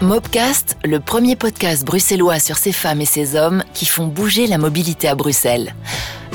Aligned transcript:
Mobcast, 0.00 0.76
le 0.84 1.00
premier 1.00 1.34
podcast 1.34 1.84
bruxellois 1.84 2.38
sur 2.38 2.56
ces 2.56 2.70
femmes 2.70 3.00
et 3.00 3.04
ces 3.04 3.34
hommes 3.34 3.64
qui 3.74 3.84
font 3.84 4.06
bouger 4.06 4.46
la 4.46 4.56
mobilité 4.56 5.08
à 5.08 5.16
Bruxelles. 5.16 5.74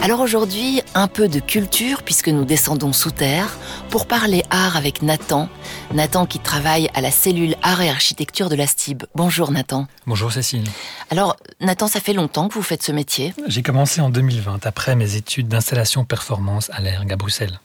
Alors 0.01 0.19
aujourd'hui, 0.19 0.81
un 0.95 1.07
peu 1.07 1.29
de 1.29 1.39
culture 1.39 2.03
puisque 2.03 2.27
nous 2.27 2.43
descendons 2.43 2.91
sous 2.91 3.11
terre 3.11 3.57
pour 3.89 4.05
parler 4.05 4.43
art 4.49 4.75
avec 4.75 5.01
Nathan. 5.01 5.47
Nathan 5.93 6.25
qui 6.25 6.39
travaille 6.39 6.89
à 6.93 6.99
la 6.99 7.09
cellule 7.09 7.55
art 7.61 7.81
et 7.81 7.89
architecture 7.89 8.49
de 8.49 8.55
la 8.55 8.67
STIB. 8.67 9.03
Bonjour 9.15 9.49
Nathan. 9.49 9.87
Bonjour 10.07 10.33
Cécile. 10.33 10.67
Alors 11.09 11.37
Nathan, 11.61 11.87
ça 11.87 12.01
fait 12.01 12.11
longtemps 12.11 12.49
que 12.49 12.55
vous 12.55 12.63
faites 12.63 12.83
ce 12.83 12.91
métier 12.91 13.33
J'ai 13.47 13.63
commencé 13.63 14.01
en 14.01 14.09
2020 14.09 14.65
après 14.65 14.97
mes 14.97 15.15
études 15.15 15.47
d'installation 15.47 16.03
performance 16.03 16.69
à 16.73 16.81
l'ERG 16.81 17.13
à 17.13 17.15
Bruxelles. 17.15 17.61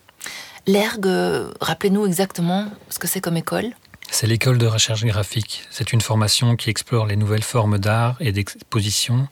L'ERG, 0.69 1.07
euh, 1.07 1.51
rappelez-nous 1.61 2.07
exactement 2.07 2.67
ce 2.89 3.01
que 3.01 3.09
c'est 3.09 3.21
comme 3.21 3.37
école 3.37 3.73
c'est 4.11 4.27
l'école 4.27 4.59
de 4.59 4.67
recherche 4.67 5.05
graphique. 5.05 5.65
C'est 5.71 5.93
une 5.93 6.01
formation 6.01 6.57
qui 6.57 6.71
explore 6.71 7.07
les 7.07 7.17
nouvelles 7.17 7.43
formes 7.43 7.79
d'art 7.79 8.17
et 8.21 8.33
d'exposition. 8.33 9.29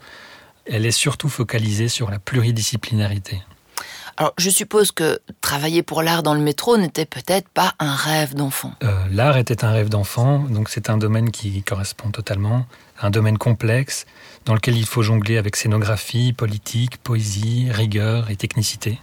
Elle 0.65 0.87
est 0.87 0.91
surtout 0.91 1.29
focalisée 1.29 1.89
sur 1.89 2.11
la 2.11 2.19
pluridisciplinarité. 2.19 3.43
Alors, 4.19 4.33
je 4.39 4.49
suppose 4.49 4.93
que 4.93 5.21
travailler 5.43 5.83
pour 5.83 6.03
l'art 6.03 6.23
dans 6.23 6.33
le 6.33 6.41
métro 6.41 6.79
n'était 6.79 7.05
peut-être 7.05 7.49
pas 7.51 7.75
un 7.79 7.95
rêve 7.95 8.35
d'enfant. 8.35 8.73
Euh, 8.83 9.05
l'art 9.11 9.37
était 9.37 9.63
un 9.63 9.73
rêve 9.73 9.91
d'enfant, 9.91 10.39
donc 10.39 10.71
c'est 10.71 10.89
un 10.89 10.97
domaine 10.97 11.31
qui 11.31 11.63
correspond 11.63 12.11
totalement, 12.11 12.65
un 13.03 13.11
domaine 13.11 13.37
complexe 13.37 14.07
dans 14.47 14.55
lequel 14.55 14.77
il 14.79 14.87
faut 14.87 15.03
jongler 15.03 15.37
avec 15.37 15.55
scénographie, 15.55 16.33
politique, 16.33 16.97
poésie, 16.99 17.69
rigueur 17.71 18.31
et 18.31 18.37
technicité. 18.37 18.99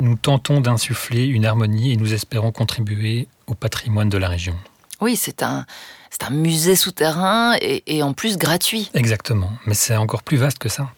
Nous 0.00 0.14
tentons 0.14 0.60
d'insuffler 0.60 1.24
une 1.24 1.46
harmonie 1.46 1.92
et 1.92 1.96
nous 1.96 2.14
espérons 2.14 2.52
contribuer 2.52 3.26
au 3.46 3.54
patrimoine 3.54 4.08
de 4.08 4.18
la 4.18 4.28
région. 4.28 4.54
Oui, 5.00 5.16
c'est 5.16 5.42
un, 5.42 5.66
c'est 6.10 6.24
un 6.24 6.30
musée 6.30 6.76
souterrain 6.76 7.56
et, 7.60 8.02
en 8.02 8.12
plus 8.12 8.38
gratuit. 8.38 8.90
Exactement, 8.94 9.50
mais 9.66 9.74
c'est 9.74 9.96
encore 9.96 10.22
plus 10.22 10.36
vaste 10.36 10.58
que 10.58 10.68
ça. 10.68 10.90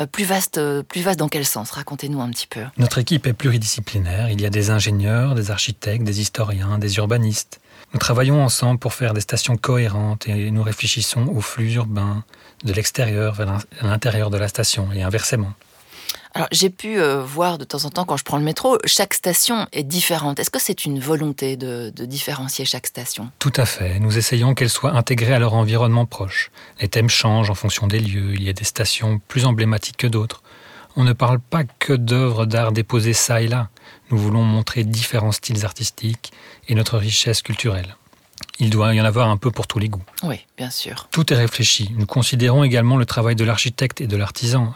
Euh, 0.00 0.06
plus 0.06 0.24
vaste, 0.24 0.58
euh, 0.58 0.82
plus 0.82 1.02
vaste 1.02 1.18
dans 1.18 1.28
quel 1.28 1.44
sens? 1.44 1.70
Racontez-nous 1.70 2.20
un 2.20 2.30
petit 2.30 2.46
peu. 2.46 2.60
Notre 2.76 2.98
équipe 2.98 3.26
est 3.26 3.32
pluridisciplinaire. 3.32 4.30
Il 4.30 4.40
y 4.40 4.46
a 4.46 4.50
des 4.50 4.70
ingénieurs, 4.70 5.34
des 5.34 5.50
architectes, 5.50 6.04
des 6.04 6.20
historiens, 6.20 6.78
des 6.78 6.96
urbanistes. 6.96 7.60
Nous 7.92 7.98
travaillons 7.98 8.42
ensemble 8.42 8.78
pour 8.78 8.92
faire 8.92 9.14
des 9.14 9.20
stations 9.20 9.56
cohérentes 9.56 10.28
et 10.28 10.50
nous 10.50 10.62
réfléchissons 10.62 11.26
aux 11.28 11.40
flux 11.40 11.72
urbains 11.74 12.24
de 12.64 12.72
l'extérieur 12.72 13.34
vers 13.34 13.60
l'intérieur 13.82 14.30
de 14.30 14.36
la 14.36 14.48
station 14.48 14.92
et 14.92 15.02
inversement. 15.02 15.52
Alors 16.34 16.48
j'ai 16.52 16.70
pu 16.70 17.00
euh, 17.00 17.22
voir 17.22 17.58
de 17.58 17.64
temps 17.64 17.84
en 17.84 17.90
temps 17.90 18.04
quand 18.04 18.16
je 18.16 18.24
prends 18.24 18.38
le 18.38 18.44
métro, 18.44 18.78
chaque 18.84 19.14
station 19.14 19.66
est 19.72 19.82
différente. 19.82 20.38
Est-ce 20.38 20.50
que 20.50 20.60
c'est 20.60 20.84
une 20.84 21.00
volonté 21.00 21.56
de, 21.56 21.90
différencier 21.90 22.64
chaque 22.64 22.86
station? 22.86 23.30
Tout 23.38 23.52
à 23.56 23.66
fait. 23.66 23.98
Nous 23.98 24.18
essayons 24.18 24.54
qu'elles 24.54 24.70
soient 24.70 24.92
intégrées 24.92 25.34
à 25.34 25.38
leur 25.38 25.54
environnement 25.54 26.06
proche. 26.06 26.50
Les 26.80 26.88
thèmes 26.88 27.08
changent 27.08 27.50
en 27.50 27.54
fonction 27.54 27.86
des 27.86 28.00
lieux. 28.00 28.34
Il 28.34 28.42
y 28.42 28.48
a 28.48 28.52
des 28.52 28.64
stations 28.64 29.20
plus 29.28 29.46
emblématiques 29.46 29.96
que 29.96 30.06
d'autres. 30.06 30.42
On 30.96 31.04
ne 31.04 31.12
parle 31.12 31.38
pas 31.38 31.64
que 31.64 31.92
d'œuvres 31.92 32.46
d'art 32.46 32.72
déposées 32.72 33.12
ça 33.12 33.40
et 33.40 33.48
là. 33.48 33.68
Nous 34.10 34.18
voulons 34.18 34.42
montrer 34.42 34.84
différents 34.84 35.32
styles 35.32 35.64
artistiques 35.64 36.32
et 36.68 36.74
notre 36.74 36.98
richesse 36.98 37.42
culturelle. 37.42 37.96
Il 38.58 38.70
doit 38.70 38.94
y 38.94 39.00
en 39.00 39.04
avoir 39.04 39.28
un 39.28 39.36
peu 39.36 39.50
pour 39.50 39.66
tous 39.66 39.78
les 39.78 39.88
goûts. 39.88 40.02
Oui, 40.22 40.40
bien 40.56 40.70
sûr. 40.70 41.08
Tout 41.10 41.32
est 41.32 41.36
réfléchi. 41.36 41.92
Nous 41.96 42.06
considérons 42.06 42.64
également 42.64 42.96
le 42.96 43.06
travail 43.06 43.36
de 43.36 43.44
l'architecte 43.44 44.00
et 44.00 44.06
de 44.06 44.16
l'artisan. 44.16 44.74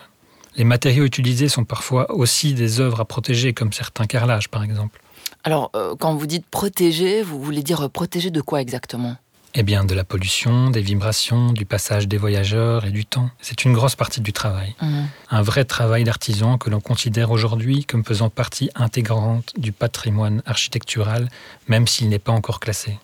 Les 0.57 0.65
matériaux 0.65 1.05
utilisés 1.05 1.49
sont 1.49 1.65
parfois 1.65 2.11
aussi 2.13 2.55
des 2.55 2.81
œuvres 2.81 3.01
à 3.01 3.05
protéger, 3.05 3.53
comme 3.53 3.73
certains 3.73 4.07
carrelages 4.07 4.49
par 4.49 4.65
exemple. 4.65 5.01
Alors, 5.45 5.71
euh, 5.75 5.95
quand 5.99 6.15
vous 6.15 6.27
dites 6.27 6.47
protéger, 6.47 7.23
vous 7.23 7.43
voulez 7.43 7.63
dire 7.63 7.91
protéger 7.91 8.31
de 8.31 8.41
quoi 8.41 8.61
exactement? 8.61 9.17
Eh 9.55 9.63
bien, 9.63 9.85
de 9.85 9.95
la 9.95 10.05
pollution, 10.05 10.71
des 10.71 10.81
vibrations, 10.81 11.53
du 11.53 11.67
passage 11.67 12.09
des 12.09 12.17
voyageurs 12.17 12.87
et 12.87 12.91
du 12.91 13.05
temps. 13.05 13.29
C'est 13.41 13.67
une 13.67 13.75
grosse 13.75 13.97
partie 13.97 14.23
du 14.23 14.33
travail. 14.33 14.75
Mmh. 14.81 15.03
Un 15.31 15.43
vrai 15.43 15.65
travail 15.67 16.05
d'artisan 16.05 16.57
que 16.57 16.71
l'on 16.71 16.81
considère 16.81 17.31
aujourd'hui 17.31 17.85
comme 17.85 18.03
faisant 18.03 18.31
partie 18.31 18.71
intégrante 18.75 19.53
du 19.59 19.73
patrimoine 19.73 20.43
architectural, 20.47 21.29
même 21.69 21.87
s'il 21.87 22.09
n'est 22.09 22.19
pas 22.19 22.33
encore 22.33 22.61
classé. 22.61 22.99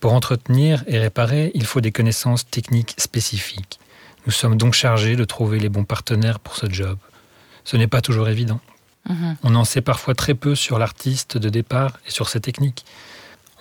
Pour 0.00 0.12
entretenir 0.14 0.84
et 0.86 0.98
réparer, 0.98 1.50
il 1.54 1.64
faut 1.66 1.80
des 1.80 1.92
connaissances 1.92 2.48
techniques 2.48 2.94
spécifiques. 2.96 3.78
Nous 4.26 4.32
sommes 4.32 4.56
donc 4.56 4.74
chargés 4.74 5.16
de 5.16 5.24
trouver 5.24 5.58
les 5.58 5.68
bons 5.68 5.84
partenaires 5.84 6.40
pour 6.40 6.56
ce 6.56 6.70
job. 6.70 6.98
Ce 7.64 7.76
n'est 7.76 7.86
pas 7.86 8.00
toujours 8.00 8.28
évident. 8.28 8.60
Mhm. 9.08 9.36
On 9.42 9.54
en 9.54 9.64
sait 9.64 9.80
parfois 9.80 10.14
très 10.14 10.34
peu 10.34 10.54
sur 10.54 10.78
l'artiste 10.78 11.38
de 11.38 11.48
départ 11.48 11.98
et 12.06 12.10
sur 12.10 12.28
ses 12.28 12.40
techniques. 12.40 12.84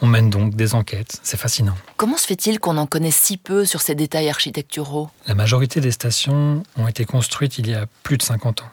On 0.02 0.08
mène 0.08 0.30
donc 0.30 0.56
des 0.56 0.75
enquêtes, 0.75 1.19
c'est 1.24 1.38
fascinant. 1.38 1.75
Comment 1.98 2.16
se 2.16 2.25
fait-il 2.25 2.59
qu'on 2.59 2.78
en 2.78 2.88
connaisse 2.88 3.18
si 3.18 3.36
peu 3.36 3.66
sur 3.66 3.81
ces 3.81 3.96
détails 3.96 4.30
architecturaux? 4.30 5.09
La 5.28 5.36
majorité 5.36 5.81
des 5.81 5.92
stations 5.92 6.64
ont 6.78 6.88
été 6.88 7.03
construites 7.03 7.58
il 7.58 7.68
y 7.68 7.74
a 7.74 7.86
plus 8.03 8.18
de 8.18 8.24
50 8.24 8.62
ans. 8.62 8.69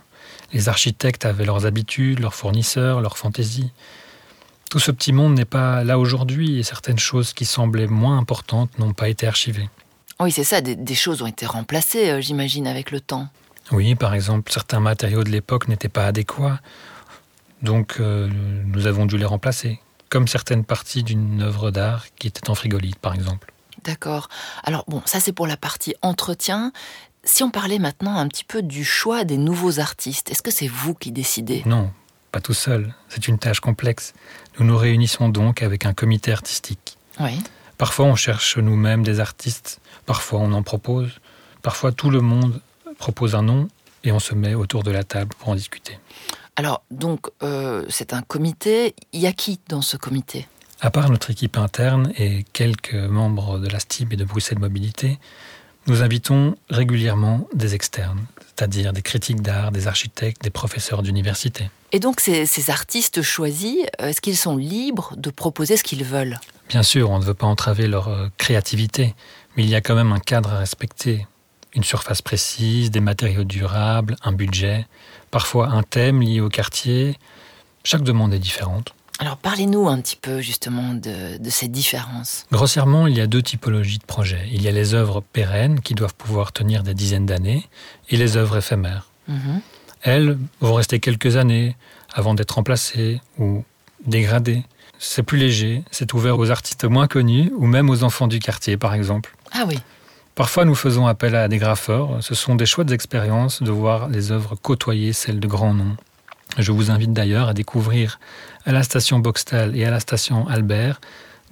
Les 0.52 0.68
architectes 0.68 1.24
avaient 1.24 1.44
leurs 1.44 1.66
habitudes, 1.66 2.20
leurs 2.20 2.34
fournisseurs, 2.34 3.00
leurs 3.00 3.18
fantaisies. 3.18 3.72
Tout 4.70 4.78
ce 4.78 4.92
petit 4.92 5.12
monde 5.12 5.34
n'est 5.34 5.44
pas 5.44 5.82
là 5.82 5.98
aujourd'hui 5.98 6.58
et 6.58 6.62
certaines 6.62 6.98
choses 6.98 7.32
qui 7.32 7.44
semblaient 7.44 7.88
moins 7.88 8.18
importantes 8.18 8.78
n'ont 8.78 8.92
pas 8.92 9.08
été 9.08 9.26
archivées. 9.26 9.68
Oui, 10.20 10.32
c'est 10.32 10.44
ça, 10.44 10.60
des, 10.60 10.94
choses 10.94 11.20
ont 11.22 11.26
été 11.26 11.44
remplacées, 11.44 12.10
euh, 12.10 12.20
j'imagine, 12.20 12.66
avec 12.66 12.90
le 12.90 13.00
temps. 13.00 13.28
Oui, 13.70 13.94
par 13.94 14.14
exemple, 14.14 14.50
certains 14.50 14.80
matériaux 14.80 15.24
de 15.24 15.30
l'époque 15.30 15.68
n'étaient 15.68 15.88
pas 15.88 16.06
adéquats, 16.06 16.60
donc 17.62 17.96
euh, 18.00 18.28
nous 18.66 18.86
avons 18.86 19.06
dû 19.06 19.18
les 19.18 19.24
remplacer, 19.24 19.80
comme 20.08 20.28
certaines 20.28 20.64
parties 20.64 21.02
d'une 21.02 21.42
œuvre 21.42 21.70
d'art 21.70 22.06
qui 22.18 22.28
était 22.28 22.48
en 22.48 22.54
frigolite, 22.54 22.98
par 22.98 23.14
exemple. 23.14 23.52
D'accord. 23.84 24.28
Alors 24.64 24.84
bon, 24.88 25.02
ça 25.04 25.20
c'est 25.20 25.32
pour 25.32 25.46
la 25.46 25.56
partie 25.56 25.94
entretien. 26.02 26.72
Si 27.24 27.42
on 27.42 27.50
parlait 27.50 27.78
maintenant 27.78 28.16
un 28.16 28.28
petit 28.28 28.44
peu 28.44 28.62
du 28.62 28.84
choix 28.84 29.24
des 29.24 29.36
nouveaux 29.36 29.80
artistes, 29.80 30.30
est-ce 30.30 30.42
que 30.42 30.50
c'est 30.50 30.68
vous 30.68 30.94
qui 30.94 31.12
décidez? 31.12 31.62
Non, 31.66 31.90
pas 32.32 32.40
tout 32.40 32.54
seul. 32.54 32.94
C'est 33.08 33.28
une 33.28 33.38
tâche 33.38 33.60
complexe. 33.60 34.14
Nous 34.58 34.66
nous 34.66 34.76
réunissons 34.76 35.28
donc 35.28 35.62
avec 35.62 35.86
un 35.86 35.92
comité 35.92 36.32
artistique. 36.32 36.98
Oui. 37.20 37.40
Parfois, 37.78 38.06
on 38.06 38.16
cherche 38.16 38.56
nous-mêmes 38.56 39.02
des 39.02 39.20
artistes, 39.20 39.80
parfois 40.06 40.40
on 40.40 40.52
en 40.52 40.62
propose, 40.62 41.10
parfois 41.62 41.92
tout 41.92 42.10
le 42.10 42.20
monde 42.20 42.60
propose 42.98 43.34
un 43.34 43.42
nom 43.42 43.68
et 44.04 44.12
on 44.12 44.18
se 44.18 44.34
met 44.34 44.54
autour 44.54 44.82
de 44.82 44.90
la 44.90 45.04
table 45.04 45.34
pour 45.38 45.50
en 45.50 45.54
discuter. 45.54 45.98
Alors, 46.56 46.82
donc, 46.90 47.26
euh, 47.42 47.84
c'est 47.90 48.14
un 48.14 48.22
comité. 48.22 48.94
Il 49.12 49.20
y 49.20 49.26
a 49.26 49.32
qui 49.32 49.60
dans 49.68 49.82
ce 49.82 49.98
comité? 49.98 50.48
À 50.80 50.90
part 50.90 51.10
notre 51.10 51.30
équipe 51.30 51.58
interne 51.58 52.12
et 52.16 52.44
quelques 52.52 52.94
membres 52.94 53.58
de 53.58 53.68
la 53.68 53.78
STIB 53.78 54.14
et 54.14 54.16
de 54.16 54.24
Bruxelles 54.24 54.58
Mobilité, 54.58 55.18
nous 55.86 56.02
invitons 56.02 56.56
régulièrement 56.70 57.46
des 57.54 57.74
externes, 57.74 58.24
c'est-à-dire 58.46 58.92
des 58.92 59.02
critiques 59.02 59.42
d'art, 59.42 59.70
des 59.70 59.86
architectes, 59.86 60.42
des 60.42 60.50
professeurs 60.50 61.02
d'université. 61.02 61.70
Et 61.92 62.00
donc 62.00 62.20
ces, 62.20 62.46
ces 62.46 62.70
artistes 62.70 63.22
choisis, 63.22 63.78
euh, 64.00 64.08
est-ce 64.08 64.20
qu'ils 64.20 64.36
sont 64.36 64.56
libres 64.56 65.14
de 65.16 65.30
proposer 65.30 65.76
ce 65.76 65.84
qu'ils 65.84 66.04
veulent? 66.04 66.38
Bien 66.68 66.82
sûr, 66.82 67.10
on 67.10 67.18
ne 67.18 67.24
veut 67.24 67.34
pas 67.34 67.46
entraver 67.46 67.86
leur 67.86 68.08
euh, 68.08 68.28
créativité, 68.38 69.14
mais 69.56 69.64
il 69.64 69.68
y 69.68 69.74
a 69.74 69.80
quand 69.80 69.94
même 69.94 70.12
un 70.12 70.18
cadre 70.18 70.52
à 70.52 70.58
respecter. 70.58 71.26
Une 71.74 71.84
surface 71.84 72.22
précise, 72.22 72.90
des 72.90 73.00
matériaux 73.00 73.44
durables, 73.44 74.16
un 74.22 74.32
budget, 74.32 74.86
parfois 75.30 75.68
un 75.68 75.82
thème 75.82 76.22
lié 76.22 76.40
au 76.40 76.48
quartier. 76.48 77.18
Chaque 77.84 78.02
demande 78.02 78.32
est 78.32 78.38
différente. 78.38 78.94
Alors 79.18 79.36
parlez-nous 79.38 79.88
un 79.88 80.00
petit 80.00 80.16
peu 80.16 80.40
justement 80.40 80.92
de, 80.92 81.38
ces 81.48 81.68
différences. 81.68 82.44
Grossièrement, 82.52 83.06
il 83.06 83.16
y 83.16 83.20
a 83.20 83.26
deux 83.26 83.42
typologies 83.42 83.98
de 83.98 84.04
projets. 84.04 84.46
Il 84.52 84.62
y 84.62 84.68
a 84.68 84.72
les 84.72 84.94
œuvres 84.94 85.22
pérennes 85.22 85.80
qui 85.80 85.94
doivent 85.94 86.14
pouvoir 86.14 86.52
tenir 86.52 86.82
des 86.82 86.92
dizaines 86.92 87.26
d'années 87.26 87.66
et 88.10 88.16
les 88.16 88.36
œuvres 88.36 88.58
éphémères. 88.58 89.08
Mhm. 89.28 89.60
Elles 90.02 90.38
vont 90.60 90.74
rester 90.74 91.00
quelques 91.00 91.36
années 91.36 91.76
avant 92.12 92.34
d'être 92.34 92.52
remplacées 92.52 93.20
ou 93.38 93.64
dégradées. 94.06 94.62
C'est 94.98 95.22
plus 95.22 95.38
léger, 95.38 95.82
c'est 95.90 96.14
ouvert 96.14 96.38
aux 96.38 96.50
artistes 96.50 96.84
moins 96.84 97.06
connus 97.06 97.52
ou 97.56 97.66
même 97.66 97.90
aux 97.90 98.02
enfants 98.02 98.26
du 98.26 98.38
quartier 98.38 98.76
par 98.76 98.94
exemple. 98.94 99.34
Ah 99.52 99.64
oui. 99.66 99.78
Parfois, 100.34 100.66
nous 100.66 100.74
faisons 100.74 101.06
appel 101.06 101.34
à 101.34 101.48
des 101.48 101.56
graffeurs. 101.56 102.18
Ce 102.20 102.34
sont 102.34 102.56
des 102.56 102.66
chouettes 102.66 102.90
expériences 102.90 103.62
de 103.62 103.70
voir 103.70 104.08
les 104.08 104.32
œuvres 104.32 104.54
côtoyer 104.54 105.14
celles 105.14 105.40
de 105.40 105.46
grands 105.46 105.72
noms. 105.72 105.96
Je 106.58 106.72
vous 106.72 106.90
invite 106.90 107.12
d'ailleurs 107.12 107.48
à 107.48 107.54
découvrir 107.54 108.18
à 108.66 108.72
la 108.72 108.82
station 108.82 109.18
Boxtal 109.18 109.76
et 109.76 109.84
à 109.84 109.90
la 109.90 110.00
station 110.00 110.46
Albert 110.46 111.00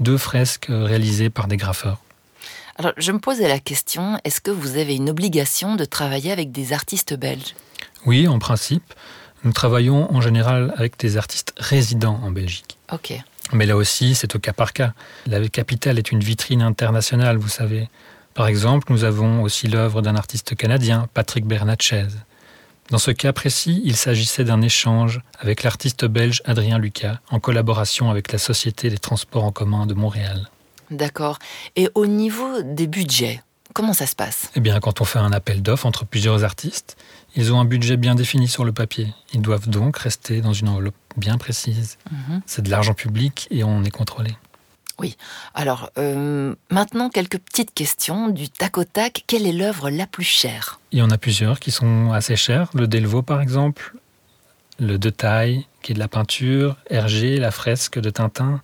deux 0.00 0.19
fresques 0.19 0.67
réalisées 0.69 1.31
par 1.31 1.46
des 1.46 1.56
graffeurs. 1.56 1.99
Alors, 2.76 2.93
je 2.96 3.12
me 3.12 3.20
posais 3.20 3.49
la 3.49 3.61
question, 3.61 4.19
est-ce 4.25 4.41
que 4.41 4.50
vous 4.50 4.76
avez 4.76 4.96
une 4.96 5.08
obligation 5.08 5.76
de 5.76 5.85
travailler 5.85 6.32
avec 6.32 6.50
des 6.50 6.73
artistes 6.73 7.14
belges? 7.14 7.55
Oui, 8.05 8.26
en 8.26 8.38
principe. 8.38 8.94
Nous 9.44 9.52
travaillons 9.52 10.12
en 10.12 10.20
général 10.20 10.75
avec 10.76 10.99
des 10.99 11.17
artistes 11.17 11.55
résidents 11.56 12.20
en 12.23 12.31
Belgique. 12.31 12.76
Ok. 12.93 13.14
Mais 13.52 13.67
là 13.67 13.76
aussi, 13.76 14.14
c'est 14.14 14.35
au 14.35 14.38
cas 14.38 14.52
par 14.52 14.73
cas. 14.73 14.94
La 15.26 15.46
capitale 15.49 15.99
est 15.99 16.11
une 16.11 16.20
vitrine 16.20 16.62
internationale, 16.62 17.37
vous 17.37 17.49
savez. 17.49 17.88
Par 18.35 18.49
exemple, 18.49 18.91
nous 18.91 19.05
avons 19.05 19.43
aussi 19.43 19.69
l'œuvre 19.69 20.02
d'un 20.02 20.17
artiste 20.17 20.56
canadien, 20.56 21.08
Patrick 21.14 21.46
Bernatchez. 21.46 22.06
Dans 22.91 22.99
ce 22.99 23.12
cas 23.12 23.32
précis, 23.32 23.81
il 23.85 23.96
s'agissait 23.96 24.44
d'un 24.44 24.61
échange 24.61 25.20
avec 25.38 25.62
l'artiste 25.62 26.05
belge 26.05 26.43
Adrien 26.44 26.79
Lucas, 26.79 27.19
en 27.31 27.41
collaboration 27.41 28.11
avec 28.11 28.32
la 28.32 28.38
Société 28.38 28.91
des 28.91 28.99
Transports 28.99 29.44
en 29.44 29.52
commun 29.52 29.87
de 29.87 29.94
Montréal. 29.94 30.50
D'accord. 30.91 31.38
Et 31.76 31.88
au 31.94 32.06
niveau 32.06 32.62
des 32.62 32.87
budgets, 32.87 33.43
comment 33.73 33.94
ça 33.94 34.06
se 34.06 34.14
passe? 34.14 34.50
Eh 34.55 34.61
bien, 34.61 34.81
quand 34.81 35.00
on 35.00 35.05
fait 35.05 35.19
un 35.19 35.32
appel 35.32 35.62
d'offres 35.62 35.87
entre 35.87 36.05
plusieurs 36.05 36.44
artistes, 36.44 36.96
ils 37.37 37.52
ont 37.52 37.61
un 37.61 37.64
budget 37.64 37.96
bien 37.96 38.14
défini 38.14 38.49
sur 38.49 38.64
le 38.64 38.73
papier. 38.73 39.14
Ils 39.32 39.43
doivent 39.43 39.69
donc 39.69 39.96
rester 39.96 40.41
dans 40.41 40.52
une 40.52 40.69
enveloppe 40.69 40.94
bien 41.16 41.38
précise. 41.38 41.99
Mhm. 42.11 42.43
C'est 42.46 42.62
de 42.62 42.70
l'argent 42.70 42.94
public 42.94 43.49
et 43.50 43.64
on 43.64 43.84
est 43.84 43.90
contrôlé. 43.90 44.37
Oui. 44.99 45.16
Alors, 45.55 45.90
euh, 45.99 46.55
maintenant, 46.70 47.11
quelques 47.11 47.38
petites 47.38 47.75
questions 47.75 48.28
du 48.28 48.49
tac 48.49 48.78
au 48.78 48.84
tac. 48.84 49.25
Quelle 49.26 49.46
est 49.46 49.52
l'œuvre 49.52 49.90
la 49.90 50.06
plus 50.06 50.25
chère? 50.25 50.78
Il 50.93 50.99
y 50.99 51.02
en 51.02 51.11
a 51.11 51.19
plusieurs 51.19 51.58
qui 51.58 51.72
sont 51.72 52.12
assez 52.12 52.37
chères. 52.37 52.70
Le 52.75 52.87
Delvaux, 52.87 53.22
par 53.22 53.40
exemple. 53.40 53.96
Le 54.78 54.99
De 54.99 55.11
Taille, 55.11 55.66
qui 55.82 55.93
est 55.93 55.94
de 55.94 56.00
la 56.00 56.08
peinture. 56.08 56.76
Hergé, 56.90 57.38
la 57.38 57.50
fresque 57.50 57.99
de 57.99 58.10
Tintin. 58.10 58.60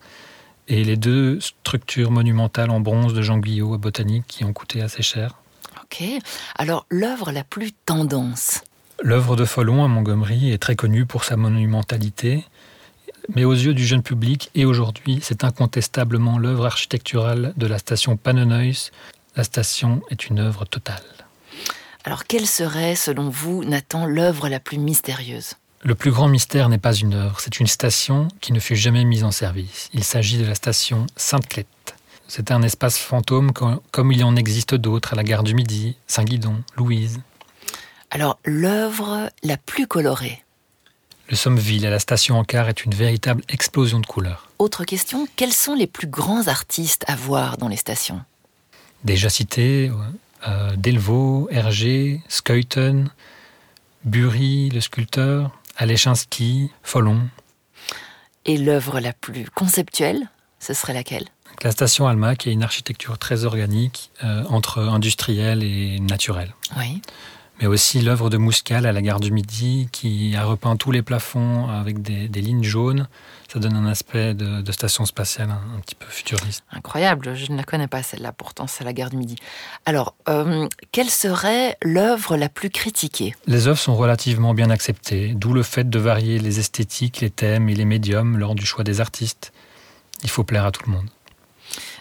Et 0.69 0.85
les 0.85 0.97
deux 0.97 1.41
structures 1.41 2.13
monumentales 2.13 2.71
en 2.71 2.79
bronze 2.79 3.13
de 3.13 3.23
Jean 3.23 3.39
Guyot 3.39 3.75
à 3.75 3.79
Botanique 3.79 4.27
qui 4.29 4.45
ont 4.45 4.53
coûté 4.53 4.83
assez 4.83 5.03
cher. 5.03 5.35
Ok. 5.83 6.05
Alors, 6.57 6.87
l'œuvre 6.91 7.33
la 7.33 7.43
plus 7.43 7.73
tendance? 7.73 8.63
L'œuvre 9.03 9.35
de 9.35 9.47
Follon 9.47 9.83
à 9.83 9.89
Montgomery 9.89 10.53
est 10.53 10.59
très 10.59 10.77
connue 10.77 11.07
pour 11.07 11.25
sa 11.25 11.37
monumentalité. 11.37 12.45
Mais 13.35 13.45
aux 13.45 13.55
yeux 13.55 13.73
du 13.73 13.87
jeune 13.87 14.03
public 14.03 14.51
et 14.55 14.67
aujourd'hui, 14.67 15.21
c'est 15.23 15.43
incontestablement 15.43 16.39
l'œuvre 16.39 16.67
architecturale 16.67 17.55
de 17.57 17.67
la 17.67 17.79
station 17.79 18.19
Pannonhuis. 18.19 18.91
La 19.37 19.45
station 19.45 20.03
est 20.11 20.27
une 20.29 20.39
œuvre 20.39 20.67
totale. 20.67 21.03
Alors 22.05 22.25
quelle 22.25 22.47
serait, 22.47 22.95
selon 22.95 23.31
vous, 23.31 23.65
Nathan, 23.65 24.05
l'œuvre 24.05 24.49
la 24.49 24.61
plus 24.61 24.79
mystérieuse? 24.79 25.55
Le 25.83 25.95
plus 25.95 26.11
grand 26.11 26.29
mystère 26.29 26.69
n'est 26.69 26.79
pas 26.79 26.95
une 26.95 27.15
œuvre, 27.15 27.41
c'est 27.41 27.59
une 27.59 27.67
station 27.67 28.29
qui 28.43 28.53
ne 28.53 28.61
fut 28.61 28.77
jamais 28.77 29.05
mise 29.05 29.25
en 29.25 29.31
service. 29.31 29.89
Il 29.95 30.05
s'agit 30.05 30.37
de 30.37 30.45
la 30.45 30.55
station 30.55 31.07
Sainte-Clette. 31.17 31.95
C'est 32.29 32.51
un 32.51 32.61
espace 32.63 32.99
fantôme 32.99 33.53
comme 33.53 34.13
il 34.13 34.23
en 34.25 34.37
existe 34.37 34.75
d'autres 34.75 35.15
à 35.15 35.17
la 35.17 35.25
gare 35.25 35.43
du 35.43 35.55
Midi, 35.55 35.97
Saint-Guidon, 36.07 36.57
Louise. 36.77 37.21
Alors 38.11 38.39
l'œuvre 38.45 39.31
la 39.43 39.57
plus 39.57 39.87
colorée 39.87 40.43
le 41.31 41.37
Sommeville 41.37 41.87
à 41.87 41.91
la 41.91 42.01
station 42.01 42.39
en 42.39 42.45
car 42.45 42.69
est 42.69 42.85
une 42.85 42.93
véritable 42.93 43.43
explosion 43.49 44.01
de 44.01 44.07
couleurs. 44.07 44.51
Autre 44.59 44.85
question, 44.85 45.29
quels 45.37 45.53
sont 45.53 45.75
les 45.75 45.87
plus 45.87 46.09
grands 46.09 46.49
artistes 46.49 47.05
à 47.07 47.15
voir 47.15 47.57
dans 47.57 47.69
les 47.69 47.77
stations? 47.77 48.21
Déjà 49.05 49.31
cités, 49.31 49.91
euh, 50.47 50.75
Delvaux, 50.77 51.49
Hergé, 51.51 52.21
Skeuten, 52.29 53.11
Bury, 54.05 54.71
le 54.71 54.81
sculpteur, 54.81 55.57
Alechinsky, 55.77 56.71
Follon. 56.83 57.29
Et 58.45 58.59
l'œuvre 58.59 58.99
la 58.99 59.13
plus 59.13 59.49
conceptuelle, 59.51 60.29
ce 60.59 60.75
serait 60.75 60.95
laquelle? 60.95 61.29
La 61.63 61.71
station 61.71 62.09
Alma, 62.09 62.35
qui 62.37 62.49
est 62.49 62.53
une 62.53 62.63
architecture 62.63 63.19
très 63.19 63.45
organique 63.45 64.11
euh, 64.25 64.45
entre 64.49 64.81
industriel 64.81 65.63
et 65.63 66.01
naturel. 66.01 66.55
Oui 66.77 67.01
mais 67.61 67.67
aussi 67.67 68.01
l'œuvre 68.01 68.31
de 68.31 68.39
Mouscal 68.39 68.87
à 68.87 68.93
la 68.93 69.03
gare 69.03 69.21
du 69.21 69.31
Midi 69.31 69.89
qui 69.93 70.35
a 70.35 70.45
repeint 70.45 70.77
tous 70.77 70.93
les 70.93 71.03
plafonds 71.03 71.69
avec 71.69 72.01
des, 72.01 72.29
lignes 72.41 72.65
jaunes. 72.65 73.07
Ça 73.53 73.59
donne 73.59 73.75
un 73.75 73.87
aspect 73.87 74.33
de, 74.33 74.73
station 74.73 75.05
spatiale 75.05 75.51
un, 75.51 75.81
petit 75.81 75.95
peu 75.95 76.07
futuriste. 76.07 76.65
Incroyable, 76.71 77.35
je 77.35 77.53
ne 77.53 77.57
la 77.57 77.65
connais 77.65 77.89
pas 77.89 78.03
celle-là, 78.03 78.33
pourtant 78.33 78.67
c'est 78.67 78.85
la 78.85 78.93
gare 78.93 79.11
du 79.11 79.17
Midi. 79.17 79.37
Alors, 79.85 80.15
euh, 80.29 80.69
quelle 80.93 81.11
serait 81.11 81.77
l'œuvre 81.83 82.37
la 82.37 82.49
plus 82.49 82.71
critiquée? 82.71 83.35
Les 83.47 83.67
œuvres 83.67 83.79
sont 83.79 83.97
relativement 83.97 84.55
bien 84.55 84.71
acceptées, 84.71 85.35
d'où 85.35 85.53
le 85.53 85.63
fait 85.63 85.91
de 85.91 85.99
varier 85.99 86.39
les 86.39 86.61
esthétiques, 86.61 87.21
les 87.21 87.31
thèmes 87.31 87.69
et 87.69 87.75
les 87.75 87.85
médiums 87.85 88.39
lors 88.39 88.55
du 88.55 88.65
choix 88.65 88.85
des 88.85 89.01
artistes. 89.01 89.53
Il 90.23 90.31
faut 90.31 90.45
plaire 90.45 90.65
à 90.65 90.71
tout 90.71 90.83
le 90.87 90.93
monde. 90.93 91.09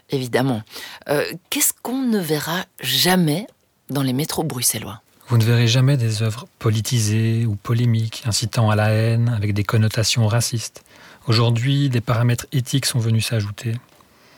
Évidemment. 0.09 0.61
Euh, 1.09 1.23
qu'est-ce 1.49 1.73
qu'on 1.81 2.01
ne 2.01 2.19
verra 2.19 2.65
jamais 2.81 3.47
dans 3.89 4.03
les 4.03 4.13
métros 4.13 4.43
bruxellois? 4.43 5.01
Vous 5.29 5.37
ne 5.37 5.43
verrez 5.43 5.67
jamais 5.67 5.95
des 5.95 6.23
œuvres 6.23 6.47
politisées 6.57 7.45
ou 7.45 7.55
polémiques, 7.55 8.23
incitant 8.25 8.71
à 8.71 8.75
la 8.75 8.89
haine, 8.89 9.29
avec 9.29 9.53
des 9.53 9.63
connotations 9.63 10.25
racistes. 10.25 10.83
Aujourd'hui, 11.27 11.89
des 11.89 12.01
paramètres 12.01 12.47
éthiques 12.51 12.87
sont 12.87 12.97
venus 12.97 13.27
s'ajouter. 13.27 13.75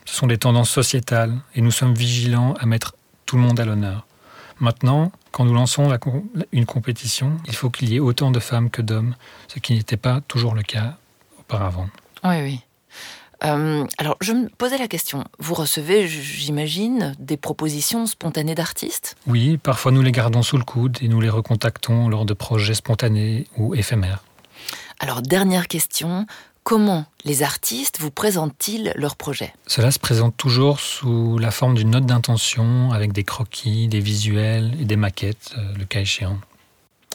Ce 0.04 0.16
sont 0.16 0.28
des 0.28 0.38
tendances 0.38 0.70
sociétales 0.70 1.40
et 1.56 1.62
nous 1.62 1.72
sommes 1.72 1.96
vigilants 1.96 2.56
à 2.60 2.66
mettre 2.66 2.96
tout 3.26 3.38
le 3.38 3.42
monde 3.42 3.58
à 3.62 3.66
l'honneur. 3.66 4.06
Maintenant, 4.60 5.14
quand 5.32 5.46
nous 5.46 5.54
lançons 5.54 5.98
une 6.52 6.66
compétition, 6.66 7.38
il 7.48 7.56
faut 7.56 7.70
qu'il 7.70 7.90
y 7.90 7.96
ait 7.96 8.00
autant 8.00 8.30
de 8.30 8.42
femmes 8.42 8.70
que 8.70 8.82
d'hommes, 8.82 9.16
ce 9.48 9.60
qui 9.60 9.74
n'était 9.74 9.96
pas 9.96 10.20
toujours 10.28 10.56
le 10.56 10.62
cas 10.62 10.98
auparavant. 11.40 11.90
Oui, 12.26 12.42
oui. 12.42 12.60
Euh, 13.44 13.86
alors, 13.98 14.18
je 14.22 14.34
me 14.34 14.50
posais 14.50 14.78
la 14.78 14.88
question. 14.88 15.24
Vous 15.40 15.56
recevez, 15.56 16.08
j'imagine, 16.08 17.16
des 17.20 17.38
propositions 17.38 18.06
spontanées 18.06 18.56
d'artistes? 18.56 19.16
Oui, 19.28 19.58
parfois 19.58 19.92
nous 19.92 20.02
les 20.02 20.12
gardons 20.12 20.44
sous 20.44 20.58
le 20.58 20.64
coude 20.64 20.98
et 21.02 21.08
nous 21.08 21.22
les 21.22 21.30
recontactons 21.30 22.08
lors 22.08 22.26
de 22.26 22.34
projets 22.34 22.76
spontanés 22.76 23.48
ou 23.58 23.74
éphémères. 23.74 24.24
Alors, 25.00 25.22
dernière 25.22 25.68
question. 25.68 26.28
Comment 26.64 27.06
les 27.26 27.42
artistes 27.42 28.00
vous 28.00 28.12
présentent-ils 28.12 28.94
leurs 28.96 29.16
projets? 29.16 29.52
Cela 29.66 29.90
se 29.90 29.98
présente 29.98 30.38
toujours 30.38 30.80
sous 30.80 31.40
la 31.40 31.50
forme 31.50 31.74
d'une 31.74 31.90
note 31.90 32.06
d'intention 32.06 32.92
avec 32.92 33.14
des 33.14 33.24
croquis, 33.24 33.88
des 33.88 34.00
visuels 34.00 34.72
et 34.80 34.86
des 34.86 34.96
maquettes, 34.96 35.56
euh, 35.58 35.74
le 35.76 35.86
cas 35.86 36.02
échéant. 36.02 36.38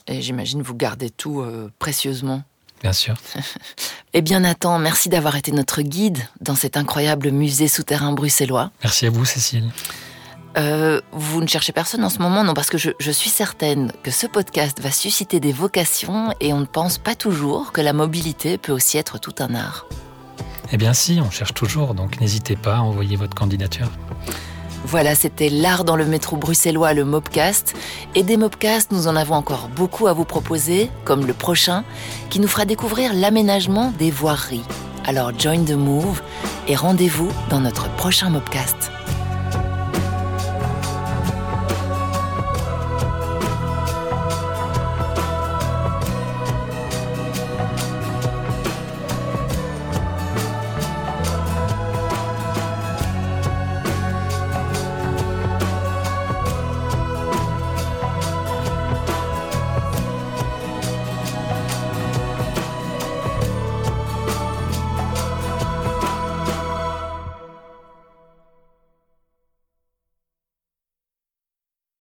Et 0.08 0.20
j'imagine 0.20 0.62
vous 0.62 0.74
gardez 0.74 1.10
tout 1.10 1.40
euh, 1.40 1.70
précieusement 1.78 2.42
Bien 2.82 2.92
sûr. 2.92 3.14
eh 4.12 4.22
bien 4.22 4.40
Nathan, 4.40 4.78
merci 4.78 5.08
d'avoir 5.08 5.36
été 5.36 5.52
notre 5.52 5.82
guide 5.82 6.18
dans 6.40 6.54
cet 6.54 6.76
incroyable 6.76 7.30
musée 7.30 7.68
souterrain 7.68 8.12
bruxellois. 8.12 8.70
Merci 8.82 9.06
à 9.06 9.10
vous 9.10 9.24
Cécile. 9.24 9.70
Euh, 10.58 11.02
vous 11.12 11.42
ne 11.42 11.46
cherchez 11.46 11.72
personne 11.72 12.02
en 12.02 12.08
ce 12.08 12.18
moment, 12.18 12.42
non, 12.42 12.54
parce 12.54 12.70
que 12.70 12.78
je, 12.78 12.90
je, 12.98 13.10
suis 13.10 13.28
certaine 13.28 13.92
que 14.02 14.10
ce 14.10 14.26
podcast 14.26 14.80
va 14.80 14.90
susciter 14.90 15.38
des 15.38 15.52
vocations 15.52 16.32
et 16.40 16.54
on 16.54 16.60
ne 16.60 16.64
pense 16.64 16.96
pas 16.96 17.14
toujours 17.14 17.72
que 17.72 17.82
la 17.82 17.92
mobilité 17.92 18.56
peut 18.56 18.72
aussi 18.72 18.96
être 18.96 19.18
tout 19.18 19.34
un 19.40 19.54
art. 19.54 19.86
Eh 20.72 20.78
bien 20.78 20.94
si, 20.94 21.20
on 21.22 21.30
cherche 21.30 21.52
toujours, 21.52 21.94
donc 21.94 22.20
n'hésitez 22.20 22.56
pas 22.56 22.76
à 22.76 22.80
envoyer 22.80 23.16
votre 23.16 23.34
candidature. 23.34 23.90
Voilà, 24.88 25.16
c'était 25.16 25.48
l'art 25.48 25.82
dans 25.82 25.96
le 25.96 26.04
métro 26.04 26.36
bruxellois, 26.36 26.94
le 26.94 27.04
Mobcast. 27.04 27.74
Et 28.14 28.22
des 28.22 28.36
Mobcasts, 28.36 28.92
nous 28.92 29.08
en 29.08 29.16
avons 29.16 29.34
encore 29.34 29.68
beaucoup 29.74 30.06
à 30.06 30.12
vous 30.12 30.24
proposer, 30.24 30.90
comme 31.04 31.26
le 31.26 31.32
prochain, 31.32 31.82
qui 32.30 32.38
nous 32.38 32.46
fera 32.46 32.66
découvrir 32.66 33.12
l'aménagement 33.12 33.92
des 33.98 34.12
voiries. 34.12 34.62
Alors 35.04 35.36
join 35.36 35.64
the 35.64 35.72
move 35.72 36.22
et 36.68 36.76
rendez-vous 36.76 37.28
dans 37.50 37.58
notre 37.58 37.88
prochain 37.96 38.30
Mobcast. 38.30 38.92